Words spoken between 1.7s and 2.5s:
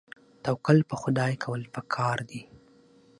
پکار دي